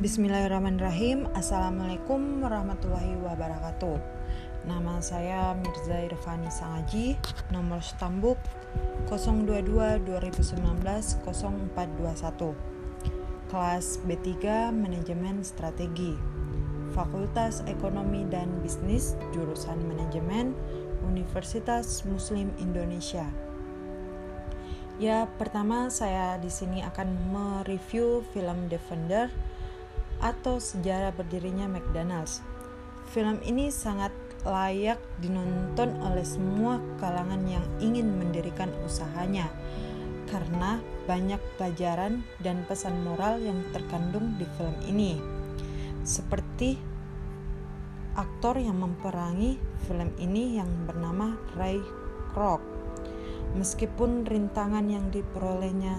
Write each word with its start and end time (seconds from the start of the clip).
Bismillahirrahmanirrahim. 0.00 1.28
Assalamualaikum 1.36 2.40
warahmatullahi 2.40 3.20
wabarakatuh. 3.20 4.00
Nama 4.64 4.96
saya 5.04 5.52
Mirza 5.60 6.00
Irfani 6.00 6.48
Sangaji 6.48 7.20
Nomor 7.52 7.84
stambuk 7.84 8.40
022-2019-0421 9.12 11.20
Kelas 13.52 14.00
B3 14.08 14.72
Manajemen 14.72 15.44
Strategi. 15.44 16.16
Fakultas 16.96 17.60
Ekonomi 17.68 18.24
dan 18.24 18.48
Bisnis 18.64 19.20
Jurusan 19.36 19.84
Manajemen 19.84 20.56
Universitas 21.04 22.08
Muslim 22.08 22.48
Indonesia. 22.56 23.28
Ya, 24.96 25.28
pertama 25.36 25.92
saya 25.92 26.40
di 26.40 26.48
sini 26.48 26.80
akan 26.88 27.36
mereview 27.36 28.24
film 28.32 28.64
Defender 28.72 29.49
atau 30.20 30.60
sejarah 30.60 31.12
berdirinya 31.16 31.66
McDonald's. 31.66 32.44
Film 33.10 33.42
ini 33.42 33.72
sangat 33.74 34.14
layak 34.46 35.00
dinonton 35.20 36.00
oleh 36.00 36.24
semua 36.24 36.80
kalangan 36.96 37.44
yang 37.44 37.64
ingin 37.82 38.16
mendirikan 38.16 38.72
usahanya 38.86 39.52
karena 40.30 40.78
banyak 41.04 41.42
pelajaran 41.58 42.22
dan 42.38 42.62
pesan 42.64 43.02
moral 43.02 43.42
yang 43.42 43.60
terkandung 43.74 44.38
di 44.38 44.46
film 44.56 44.76
ini. 44.86 45.18
Seperti 46.06 46.78
aktor 48.14 48.56
yang 48.62 48.78
memperangi 48.78 49.58
film 49.84 50.14
ini 50.22 50.56
yang 50.56 50.70
bernama 50.86 51.34
Ray 51.58 51.82
Kroc 52.30 52.80
Meskipun 53.50 54.22
rintangan 54.30 54.86
yang 54.86 55.10
diperolehnya 55.10 55.98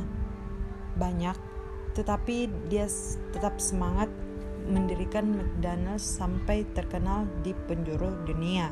banyak, 0.96 1.36
tetapi 1.92 2.48
dia 2.72 2.88
tetap 3.36 3.60
semangat 3.60 4.08
mendirikan 4.68 5.26
McDonald's 5.28 6.06
sampai 6.06 6.64
terkenal 6.72 7.26
di 7.42 7.52
penjuru 7.68 8.14
dunia. 8.24 8.70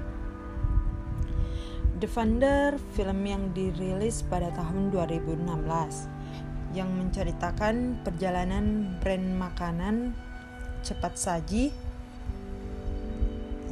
Defender, 1.99 2.79
film 2.95 3.27
yang 3.27 3.51
dirilis 3.51 4.23
pada 4.23 4.55
tahun 4.55 4.87
2016 4.95 6.71
yang 6.71 6.87
menceritakan 6.95 8.05
perjalanan 8.05 8.95
brand 9.03 9.27
makanan 9.35 9.95
cepat 10.79 11.19
saji 11.19 11.75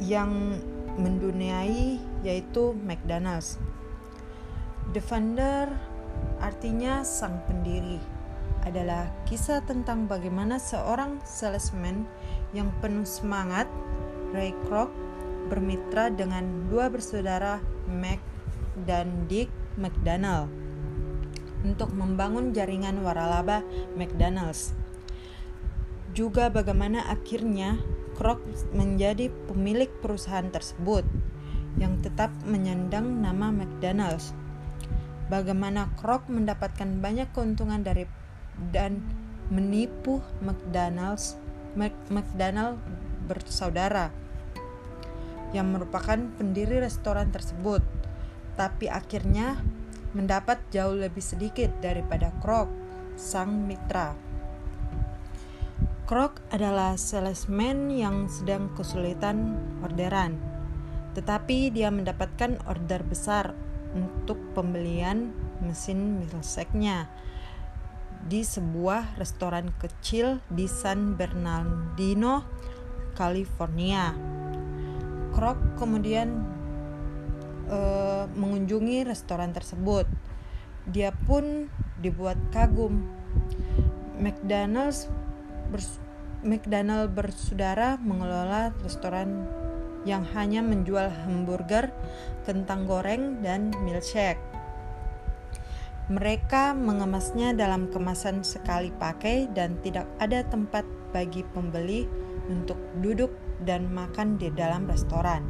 yang 0.04 0.60
menduniai 1.00 1.96
yaitu 2.26 2.76
McDonald's. 2.84 3.56
Defender 4.92 5.72
artinya 6.42 7.06
sang 7.06 7.40
pendiri 7.46 8.17
adalah 8.68 9.08
kisah 9.24 9.64
tentang 9.64 10.04
bagaimana 10.04 10.60
seorang 10.60 11.24
salesman 11.24 12.04
yang 12.52 12.68
penuh 12.84 13.08
semangat, 13.08 13.64
Ray 14.36 14.52
Kroc, 14.68 14.92
bermitra 15.48 16.12
dengan 16.12 16.68
dua 16.68 16.92
bersaudara 16.92 17.64
Mac 17.88 18.20
dan 18.84 19.24
Dick 19.26 19.48
McDonald 19.80 20.52
untuk 21.64 21.90
membangun 21.96 22.52
jaringan 22.52 23.00
waralaba 23.00 23.64
McDonald's. 23.96 24.76
Juga 26.12 26.52
bagaimana 26.52 27.08
akhirnya 27.08 27.80
Kroc 28.14 28.44
menjadi 28.76 29.32
pemilik 29.48 29.88
perusahaan 30.04 30.46
tersebut 30.52 31.08
yang 31.80 31.98
tetap 32.04 32.28
menyandang 32.44 33.22
nama 33.24 33.48
McDonald's 33.48 34.36
bagaimana 35.28 35.92
Kroc 36.00 36.26
mendapatkan 36.26 36.98
banyak 36.98 37.28
keuntungan 37.36 37.84
dari 37.84 38.08
dan 38.74 39.00
menipu 39.48 40.20
McDonald's 40.44 41.38
McDonald 42.10 42.76
bersaudara 43.24 44.12
yang 45.56 45.72
merupakan 45.72 46.18
pendiri 46.36 46.82
restoran 46.82 47.32
tersebut 47.32 47.80
tapi 48.58 48.90
akhirnya 48.90 49.56
mendapat 50.12 50.58
jauh 50.74 50.96
lebih 50.96 51.22
sedikit 51.22 51.70
daripada 51.78 52.34
Kroc 52.42 52.66
sang 53.14 53.68
mitra. 53.68 54.16
Kroc 56.08 56.40
adalah 56.48 56.96
salesman 56.96 57.92
yang 57.92 58.26
sedang 58.26 58.72
kesulitan 58.74 59.56
orderan 59.84 60.36
tetapi 61.16 61.72
dia 61.72 61.88
mendapatkan 61.90 62.60
order 62.68 63.00
besar 63.04 63.56
untuk 63.96 64.36
pembelian 64.52 65.32
mesin 65.64 66.20
milkshake-nya 66.20 67.08
di 68.26 68.42
sebuah 68.42 69.14
restoran 69.20 69.70
kecil 69.78 70.42
di 70.50 70.66
San 70.66 71.14
Bernardino, 71.14 72.42
California. 73.14 74.10
Kroc 75.30 75.58
kemudian 75.78 76.28
uh, 77.70 78.26
mengunjungi 78.32 79.06
restoran 79.06 79.54
tersebut. 79.54 80.08
Dia 80.88 81.14
pun 81.14 81.70
dibuat 82.00 82.40
kagum. 82.50 83.06
McDonald's 84.18 85.06
bers 85.70 86.00
McDonald 86.42 87.18
bersaudara 87.18 87.98
mengelola 87.98 88.70
restoran 88.86 89.42
yang 90.06 90.22
hanya 90.38 90.62
menjual 90.62 91.10
hamburger, 91.10 91.90
kentang 92.46 92.86
goreng, 92.86 93.42
dan 93.42 93.74
milkshake. 93.82 94.38
Mereka 96.08 96.72
mengemasnya 96.72 97.52
dalam 97.52 97.92
kemasan 97.92 98.40
sekali 98.40 98.88
pakai 98.88 99.44
dan 99.52 99.76
tidak 99.84 100.08
ada 100.16 100.40
tempat 100.40 100.80
bagi 101.12 101.44
pembeli 101.52 102.08
untuk 102.48 102.80
duduk 103.04 103.28
dan 103.68 103.92
makan 103.92 104.40
di 104.40 104.48
dalam 104.48 104.88
restoran. 104.88 105.44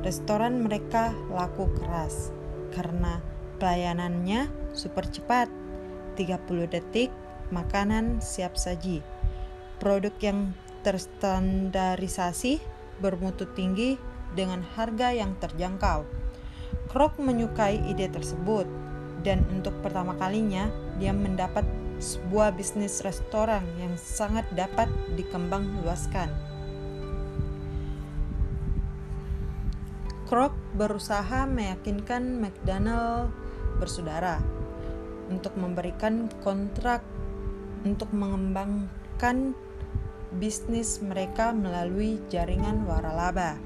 Restoran 0.00 0.64
mereka 0.64 1.12
laku 1.28 1.68
keras 1.76 2.32
karena 2.72 3.20
pelayanannya 3.60 4.48
super 4.72 5.04
cepat. 5.04 5.52
30 6.16 6.64
detik 6.72 7.12
makanan 7.52 8.24
siap 8.24 8.56
saji. 8.56 9.04
Produk 9.84 10.16
yang 10.24 10.56
terstandarisasi 10.80 12.56
bermutu 13.04 13.44
tinggi 13.52 14.00
dengan 14.32 14.64
harga 14.64 15.12
yang 15.12 15.36
terjangkau. 15.36 16.08
Kroc 16.88 17.20
menyukai 17.20 17.84
ide 17.84 18.08
tersebut 18.08 18.83
dan 19.24 19.42
untuk 19.50 19.72
pertama 19.80 20.12
kalinya 20.20 20.68
dia 21.00 21.10
mendapat 21.10 21.64
sebuah 21.98 22.52
bisnis 22.52 23.00
restoran 23.00 23.64
yang 23.80 23.96
sangat 23.96 24.44
dapat 24.52 24.86
dikembang 25.16 25.64
luaskan. 25.82 26.28
Kroc 30.28 30.52
berusaha 30.76 31.48
meyakinkan 31.48 32.40
McDonald 32.40 33.32
bersaudara 33.80 34.40
untuk 35.32 35.56
memberikan 35.56 36.28
kontrak 36.44 37.00
untuk 37.84 38.08
mengembangkan 38.12 39.56
bisnis 40.36 40.98
mereka 41.04 41.52
melalui 41.54 42.18
jaringan 42.32 42.88
waralaba. 42.88 43.56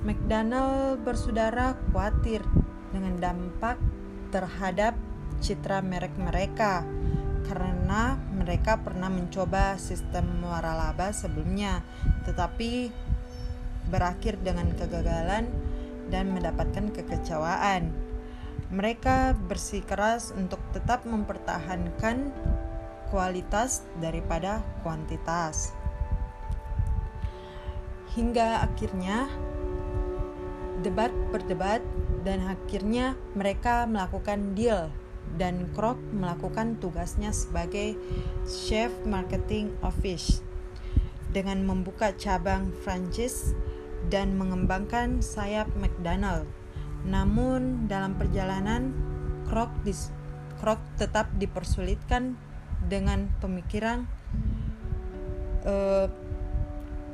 McDonald 0.00 1.02
bersaudara 1.04 1.76
khawatir 1.90 2.40
dengan 2.92 3.20
dampak 3.20 3.76
terhadap 4.30 4.94
citra 5.42 5.82
merek 5.82 6.14
mereka 6.16 6.86
karena 7.50 8.14
mereka 8.30 8.78
pernah 8.78 9.10
mencoba 9.10 9.74
sistem 9.74 10.42
waralaba 10.46 11.10
sebelumnya 11.10 11.82
tetapi 12.22 12.94
berakhir 13.90 14.38
dengan 14.40 14.70
kegagalan 14.78 15.50
dan 16.10 16.30
mendapatkan 16.30 16.94
kekecewaan. 16.94 17.90
Mereka 18.70 19.34
bersikeras 19.50 20.30
untuk 20.30 20.62
tetap 20.70 21.02
mempertahankan 21.02 22.30
kualitas 23.10 23.82
daripada 23.98 24.62
kuantitas. 24.86 25.74
Hingga 28.14 28.66
akhirnya 28.66 29.26
debat 30.82 31.10
berdebat 31.34 31.82
dan 32.26 32.44
akhirnya 32.44 33.16
mereka 33.32 33.88
melakukan 33.88 34.52
deal 34.52 34.92
dan 35.38 35.70
Kroc 35.76 36.00
melakukan 36.10 36.80
tugasnya 36.82 37.30
sebagai 37.30 37.94
chef 38.48 38.90
marketing 39.06 39.70
office 39.84 40.42
dengan 41.30 41.62
membuka 41.62 42.10
cabang 42.18 42.74
franchise 42.82 43.54
dan 44.10 44.34
mengembangkan 44.34 45.22
sayap 45.22 45.70
McDonald. 45.78 46.50
Namun 47.06 47.86
dalam 47.86 48.18
perjalanan 48.18 48.90
Kroc, 49.46 49.70
Kroc 50.58 50.80
tetap 50.98 51.30
dipersulitkan 51.38 52.34
dengan 52.90 53.30
pemikiran 53.38 54.08
uh, 55.62 56.10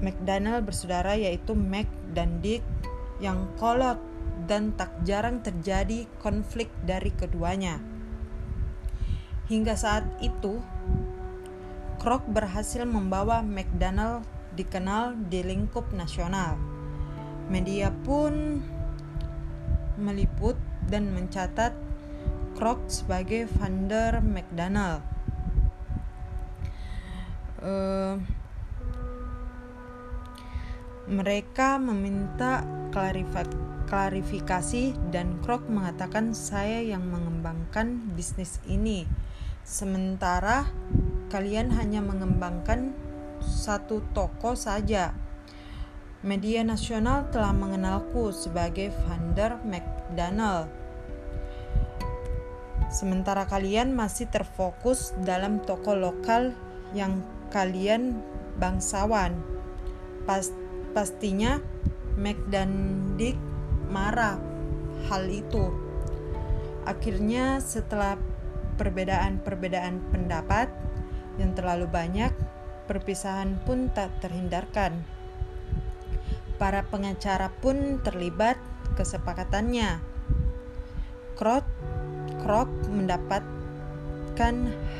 McDonald 0.00 0.64
bersaudara 0.64 1.16
yaitu 1.16 1.52
Mac 1.52 1.88
dan 2.16 2.40
Dick 2.40 2.64
yang 3.20 3.48
kolot 3.56 3.96
dan 4.46 4.72
tak 4.78 4.94
jarang 5.02 5.42
terjadi 5.42 6.06
konflik 6.22 6.70
dari 6.86 7.10
keduanya. 7.10 7.82
Hingga 9.46 9.74
saat 9.78 10.06
itu, 10.18 10.58
Kroc 12.02 12.26
berhasil 12.30 12.82
membawa 12.86 13.42
McDonald 13.42 14.26
dikenal 14.54 15.18
di 15.26 15.42
lingkup 15.42 15.90
nasional. 15.94 16.58
Media 17.46 17.94
pun 18.02 18.62
meliput 19.98 20.58
dan 20.90 21.10
mencatat 21.14 21.74
Kroc 22.58 22.78
sebagai 22.90 23.46
founder 23.58 24.18
McDonald. 24.22 25.02
Uh, 27.62 28.18
mereka 31.06 31.78
meminta 31.78 32.66
klarifikasi 32.90 33.65
dan 35.08 35.38
Kroc 35.46 35.64
mengatakan 35.70 36.34
saya 36.34 36.82
yang 36.82 37.06
mengembangkan 37.06 38.12
bisnis 38.18 38.58
ini. 38.66 39.06
Sementara 39.62 40.66
kalian 41.30 41.70
hanya 41.74 42.02
mengembangkan 42.02 42.94
satu 43.42 44.02
toko 44.10 44.58
saja. 44.58 45.14
Media 46.26 46.66
nasional 46.66 47.30
telah 47.30 47.54
mengenalku 47.54 48.34
sebagai 48.34 48.90
founder 49.06 49.62
McDonald. 49.62 50.66
Sementara 52.90 53.46
kalian 53.46 53.94
masih 53.94 54.26
terfokus 54.26 55.14
dalam 55.22 55.62
toko 55.62 55.94
lokal 55.94 56.54
yang 56.90 57.22
kalian 57.54 58.18
bangsawan. 58.58 59.38
Pas, 60.26 60.50
pastinya 60.90 61.62
McDonald 62.18 63.55
marah 63.90 64.38
hal 65.08 65.26
itu. 65.30 65.70
Akhirnya 66.86 67.58
setelah 67.58 68.14
perbedaan-perbedaan 68.78 70.12
pendapat 70.12 70.70
yang 71.36 71.52
terlalu 71.56 71.90
banyak, 71.90 72.32
perpisahan 72.86 73.58
pun 73.66 73.90
tak 73.90 74.14
terhindarkan. 74.22 75.02
Para 76.56 76.86
pengacara 76.88 77.52
pun 77.60 78.00
terlibat 78.00 78.56
kesepakatannya. 78.96 80.00
Krot, 81.36 81.66
Krok 82.40 82.70
mendapatkan 82.88 84.54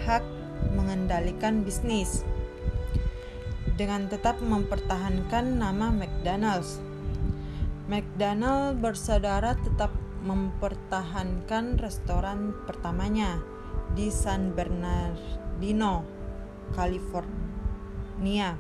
hak 0.04 0.24
mengendalikan 0.76 1.64
bisnis 1.64 2.26
dengan 3.76 4.08
tetap 4.08 4.40
mempertahankan 4.40 5.56
nama 5.56 5.92
McDonald's. 5.92 6.80
McDonald 7.86 8.82
bersaudara 8.82 9.54
tetap 9.62 9.94
mempertahankan 10.26 11.78
restoran 11.78 12.50
pertamanya 12.66 13.38
di 13.94 14.10
San 14.10 14.58
Bernardino, 14.58 16.02
California, 16.74 18.58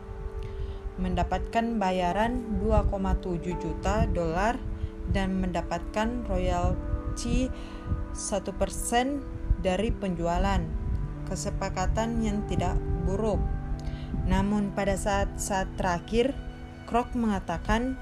mendapatkan 1.02 1.74
bayaran 1.74 2.62
2,7 2.62 3.50
juta 3.58 4.06
dolar 4.06 4.62
dan 5.10 5.42
mendapatkan 5.42 6.22
royalti 6.30 7.50
1% 8.14 9.58
dari 9.58 9.90
penjualan. 9.90 10.62
Kesepakatan 11.26 12.22
yang 12.22 12.46
tidak 12.46 12.78
buruk. 13.02 13.42
Namun 14.30 14.70
pada 14.70 14.94
saat-saat 14.94 15.74
terakhir, 15.74 16.30
Krok 16.86 17.18
mengatakan 17.18 17.98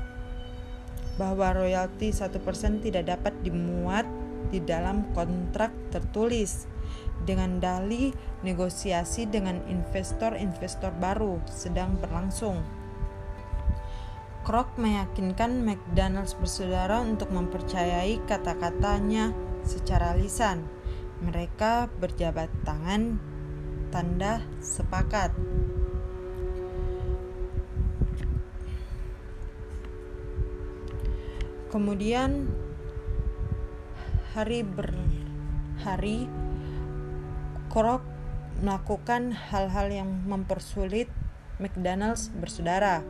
bahwa 1.14 1.54
royalti 1.54 2.10
1% 2.10 2.82
tidak 2.82 3.04
dapat 3.06 3.34
dimuat 3.46 4.06
di 4.50 4.58
dalam 4.62 5.10
kontrak 5.14 5.70
tertulis 5.90 6.66
dengan 7.24 7.58
dalih 7.58 8.12
negosiasi 8.44 9.24
dengan 9.30 9.62
investor-investor 9.66 10.92
baru 11.00 11.40
sedang 11.48 11.96
berlangsung. 11.98 12.60
Krok 14.44 14.76
meyakinkan 14.76 15.64
McDonald's 15.64 16.36
bersaudara 16.36 17.00
untuk 17.00 17.32
mempercayai 17.32 18.20
kata-katanya 18.28 19.32
secara 19.64 20.12
lisan. 20.12 20.68
Mereka 21.24 21.88
berjabat 21.96 22.52
tangan, 22.68 23.16
tanda 23.88 24.44
sepakat. 24.60 25.32
Kemudian 31.74 32.46
hari 34.30 34.62
berhari 34.62 36.30
Krok 37.66 37.98
melakukan 38.62 39.34
hal-hal 39.34 39.90
yang 39.90 40.22
mempersulit 40.22 41.10
McDonald's 41.58 42.30
bersaudara. 42.30 43.02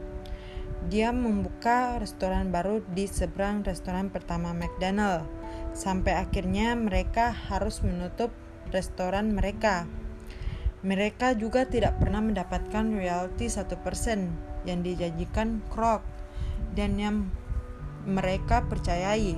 Dia 0.89 1.13
membuka 1.13 2.01
restoran 2.01 2.49
baru 2.49 2.81
di 2.89 3.05
seberang 3.05 3.69
restoran 3.69 4.09
pertama 4.09 4.57
McDonald, 4.57 5.29
sampai 5.77 6.17
akhirnya 6.17 6.73
mereka 6.73 7.37
harus 7.37 7.85
menutup 7.85 8.33
restoran 8.73 9.37
mereka. 9.37 9.85
Mereka 10.81 11.37
juga 11.37 11.69
tidak 11.69 12.01
pernah 12.01 12.25
mendapatkan 12.25 12.97
royalti 12.97 13.45
1% 13.45 14.65
yang 14.65 14.81
dijanjikan 14.81 15.61
Krok 15.69 16.01
dan 16.73 16.97
yang 16.97 17.29
mereka 18.06 18.65
percayai. 18.69 19.37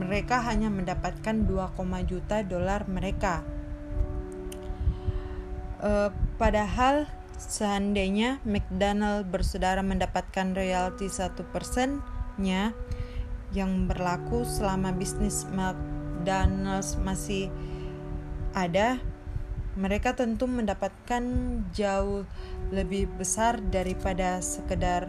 Mereka 0.00 0.40
hanya 0.44 0.72
mendapatkan 0.72 1.44
2, 1.44 2.08
juta 2.08 2.40
dolar 2.42 2.88
mereka 2.88 3.44
Uh, 5.80 6.12
padahal 6.36 7.08
seandainya 7.40 8.36
McDonald 8.44 9.32
bersaudara 9.32 9.80
mendapatkan 9.80 10.52
royalti 10.52 11.08
satu 11.08 11.40
persennya 11.48 12.76
yang 13.56 13.88
berlaku 13.88 14.44
selama 14.44 14.92
bisnis 14.92 15.48
McDonald's 15.48 17.00
masih 17.00 17.48
ada, 18.52 19.00
mereka 19.72 20.12
tentu 20.12 20.44
mendapatkan 20.44 21.24
jauh 21.72 22.28
lebih 22.68 23.08
besar 23.16 23.56
daripada 23.72 24.44
sekedar 24.44 25.08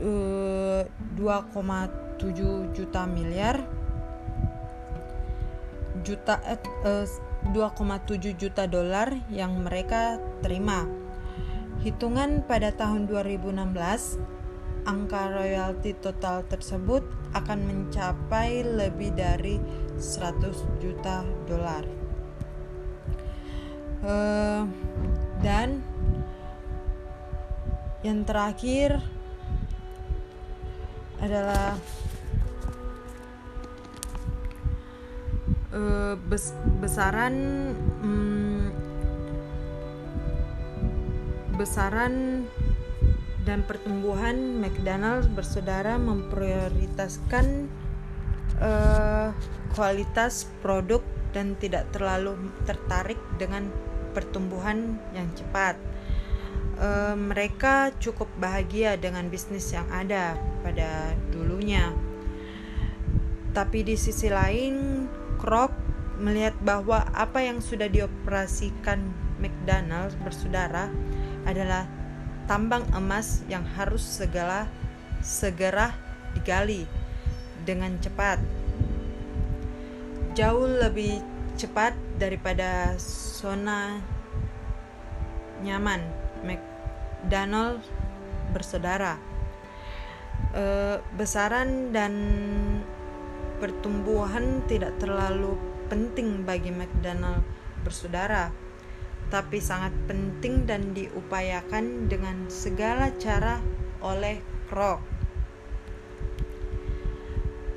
uh, 0.00 0.82
2,7 1.16 2.74
juta 2.76 3.02
miliar 3.08 3.60
juta 6.00 6.40
uh, 6.84 7.06
2,7 7.52 8.36
juta 8.36 8.68
dolar 8.68 9.16
yang 9.32 9.64
mereka 9.64 10.20
terima. 10.44 10.84
Hitungan 11.80 12.44
pada 12.44 12.76
tahun 12.76 13.08
2016, 13.08 14.20
angka 14.84 15.22
royalti 15.32 15.96
total 15.96 16.44
tersebut 16.44 17.00
akan 17.32 17.58
mencapai 17.64 18.60
lebih 18.60 19.16
dari 19.16 19.56
100 19.96 20.80
juta 20.84 21.24
dolar. 21.48 21.84
Uh, 24.00 24.64
dan 25.40 25.84
yang 28.00 28.24
terakhir 28.24 29.00
adalah 31.20 31.76
uh, 35.76 36.14
bes 36.28 36.56
besaran 36.80 37.34
um, 38.02 38.72
besaran 41.60 42.44
dan 43.44 43.64
pertumbuhan 43.64 44.60
McDonald's 44.60 45.28
bersaudara 45.28 45.96
memprioritaskan 45.96 47.68
uh, 48.60 49.32
kualitas 49.76 50.48
produk 50.60 51.00
dan 51.36 51.56
tidak 51.60 51.88
terlalu 51.94 52.36
tertarik 52.66 53.18
dengan 53.38 53.70
pertumbuhan 54.12 54.98
yang 55.14 55.30
cepat. 55.38 55.78
Uh, 56.80 57.12
mereka 57.12 57.92
cukup 58.00 58.24
bahagia 58.40 58.96
dengan 58.96 59.28
bisnis 59.28 59.68
yang 59.68 59.84
ada 59.92 60.32
pada 60.64 61.12
dulunya, 61.28 61.92
tapi 63.52 63.84
di 63.84 64.00
sisi 64.00 64.32
lain, 64.32 65.04
Krok 65.36 65.76
melihat 66.16 66.56
bahwa 66.64 67.04
apa 67.12 67.44
yang 67.44 67.60
sudah 67.60 67.84
dioperasikan 67.84 68.96
McDonald 69.36 70.16
bersaudara 70.24 70.88
adalah 71.44 71.84
tambang 72.48 72.88
emas 72.96 73.44
yang 73.50 73.64
harus 73.76 74.00
segala 74.00 74.64
segera 75.20 75.92
digali 76.32 76.88
dengan 77.68 77.96
cepat. 78.00 78.40
Jauh 80.32 80.64
lebih 80.64 81.20
cepat 81.58 81.92
daripada 82.16 82.94
zona 82.96 84.00
nyaman 85.60 86.00
McDonald 87.20 87.84
bersaudara. 88.56 89.20
E, 90.56 90.64
besaran 91.20 91.92
dan 91.92 92.16
pertumbuhan 93.60 94.64
tidak 94.64 94.96
terlalu 94.96 95.60
penting 95.92 96.48
bagi 96.48 96.72
McDonald 96.72 97.44
bersaudara. 97.84 98.48
tapi 99.30 99.62
sangat 99.62 99.94
penting 100.10 100.66
dan 100.66 100.90
diupayakan 100.90 102.10
dengan 102.10 102.50
segala 102.50 103.14
cara 103.14 103.62
oleh 104.02 104.42
Krok. 104.66 104.98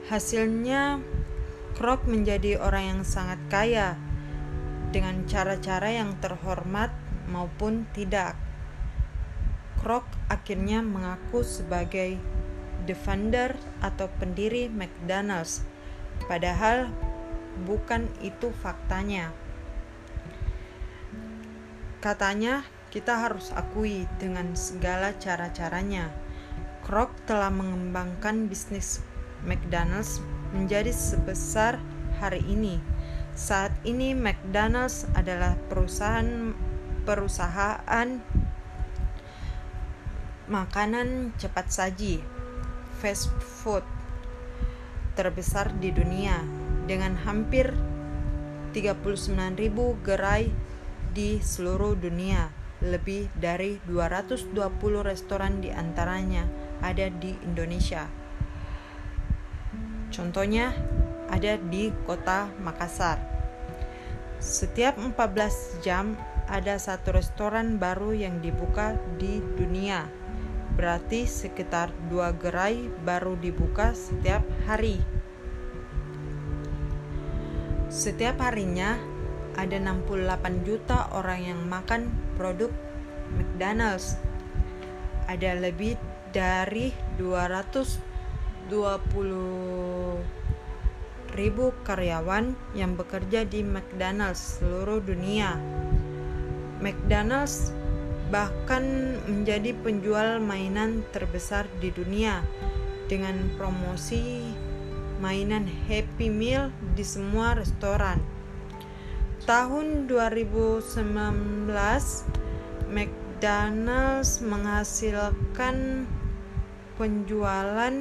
Hasilnya, 0.10 0.98
Krok 1.78 2.10
menjadi 2.10 2.58
orang 2.58 2.98
yang 2.98 3.02
sangat 3.06 3.38
kaya 3.54 4.02
dengan 4.90 5.30
cara-cara 5.30 5.94
yang 5.94 6.18
terhormat 6.18 6.90
maupun 7.30 7.86
tidak. 7.94 8.34
Krok 9.84 10.08
akhirnya 10.32 10.80
mengaku 10.80 11.44
sebagai 11.44 12.16
the 12.88 12.96
founder 12.96 13.52
atau 13.84 14.08
pendiri 14.16 14.72
McDonald's, 14.72 15.68
padahal 16.32 16.88
bukan 17.68 18.08
itu 18.24 18.48
faktanya. 18.64 19.36
Katanya, 22.00 22.64
kita 22.96 23.28
harus 23.28 23.52
akui 23.52 24.08
dengan 24.24 24.56
segala 24.56 25.12
cara-caranya. 25.20 26.16
Kroc 26.88 27.12
telah 27.28 27.52
mengembangkan 27.52 28.48
bisnis 28.48 29.04
McDonald's 29.44 30.24
menjadi 30.56 30.96
sebesar 30.96 31.76
hari 32.24 32.40
ini. 32.48 32.80
Saat 33.36 33.76
ini 33.84 34.16
McDonald's 34.16 35.04
adalah 35.12 35.60
perusahaan 35.68 36.56
perusahaan 37.04 38.24
makanan 40.52 41.32
cepat 41.40 41.72
saji, 41.72 42.20
fast 43.00 43.32
food 43.40 43.84
terbesar 45.14 45.72
di 45.78 45.94
dunia 45.94 46.42
dengan 46.90 47.16
hampir 47.24 47.72
39.000 48.74 50.04
gerai 50.04 50.50
di 51.14 51.40
seluruh 51.40 51.94
dunia. 51.96 52.50
Lebih 52.84 53.32
dari 53.40 53.80
220 53.88 54.52
restoran 55.08 55.64
di 55.64 55.72
antaranya 55.72 56.44
ada 56.84 57.08
di 57.08 57.32
Indonesia. 57.48 58.12
Contohnya 60.12 60.76
ada 61.32 61.56
di 61.56 61.96
kota 62.04 62.52
Makassar. 62.60 63.24
Setiap 64.44 65.00
14 65.00 65.80
jam 65.80 66.20
ada 66.52 66.76
satu 66.76 67.16
restoran 67.16 67.80
baru 67.80 68.12
yang 68.12 68.44
dibuka 68.44 69.00
di 69.16 69.40
dunia. 69.56 70.23
Berarti 70.74 71.30
sekitar 71.30 71.94
dua 72.10 72.34
gerai 72.34 72.90
baru 73.06 73.38
dibuka 73.38 73.94
setiap 73.94 74.42
hari. 74.66 74.98
Setiap 77.94 78.42
harinya 78.42 78.98
ada 79.54 79.78
68 79.78 80.66
juta 80.66 81.14
orang 81.14 81.40
yang 81.46 81.62
makan 81.70 82.10
produk 82.34 82.74
McDonald's. 83.38 84.18
Ada 85.30 85.62
lebih 85.62 85.96
dari 86.34 86.90
220 87.22 88.74
ribu 91.34 91.74
karyawan 91.86 92.54
yang 92.78 92.94
bekerja 92.94 93.46
di 93.46 93.62
McDonald's 93.62 94.62
seluruh 94.62 95.02
dunia. 95.02 95.58
McDonald's 96.82 97.74
bahkan 98.34 99.14
menjadi 99.30 99.78
penjual 99.86 100.42
mainan 100.42 101.06
terbesar 101.14 101.70
di 101.78 101.94
dunia 101.94 102.42
dengan 103.06 103.38
promosi 103.62 104.50
mainan 105.22 105.70
Happy 105.86 106.34
Meal 106.34 106.74
di 106.98 107.06
semua 107.06 107.54
restoran. 107.54 108.18
Tahun 109.46 110.10
2019 110.10 111.70
McDonald's 112.90 114.42
menghasilkan 114.42 116.10
penjualan 116.98 117.94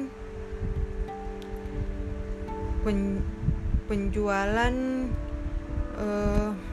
pen, 2.81 3.21
penjualan 3.85 4.75
uh, 6.01 6.72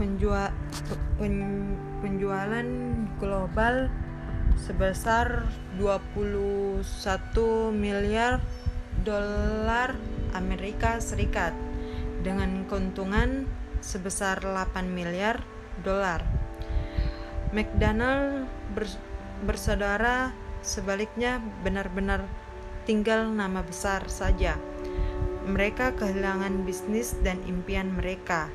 penjual 0.00 0.48
pen, 1.20 1.76
penjualan 2.00 2.68
global 3.20 3.92
sebesar 4.56 5.44
21 5.76 6.80
miliar 7.76 8.40
dolar 9.04 9.92
Amerika 10.32 10.96
Serikat 11.04 11.52
dengan 12.24 12.64
keuntungan 12.64 13.44
sebesar 13.84 14.40
8 14.40 14.88
miliar 14.88 15.44
dolar. 15.84 16.24
McDonald 17.52 18.48
bersaudara 19.44 20.32
sebaliknya 20.64 21.44
benar-benar 21.60 22.24
tinggal 22.88 23.28
nama 23.28 23.60
besar 23.60 24.08
saja. 24.08 24.56
Mereka 25.44 25.96
kehilangan 26.00 26.64
bisnis 26.64 27.16
dan 27.20 27.40
impian 27.48 27.96
mereka. 27.96 28.48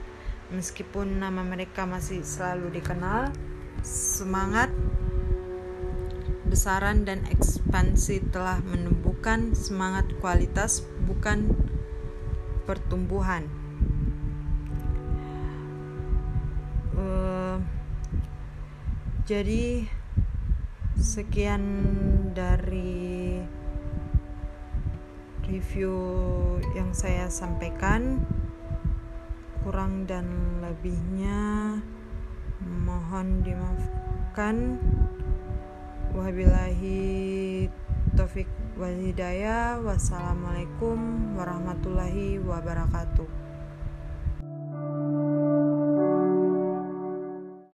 Meskipun 0.53 1.17
nama 1.17 1.41
mereka 1.41 1.89
masih 1.89 2.21
selalu 2.21 2.77
dikenal, 2.77 3.33
semangat 3.81 4.69
besaran 6.45 7.03
dan 7.03 7.25
ekspansi 7.25 8.29
telah 8.29 8.61
menumbuhkan 8.61 9.57
semangat 9.57 10.05
kualitas 10.21 10.85
bukan 11.09 11.49
pertumbuhan. 12.69 13.49
Uh, 16.93 17.57
jadi 19.25 19.89
sekian 20.95 21.61
dari 22.37 23.41
review 25.49 25.93
yang 26.73 26.93
saya 26.93 27.29
sampaikan 27.29 28.23
kurang 29.65 30.05
dan 30.05 30.29
lebihnya 30.61 31.81
mohon 32.85 33.41
dimaafkan. 33.41 34.77
Wabillahi 36.13 37.65
taufik 38.13 38.45
wal 38.77 38.93
hidayah. 38.93 39.81
Wassalamualaikum 39.81 41.33
warahmatullahi 41.33 42.37
wabarakatuh 42.45 43.34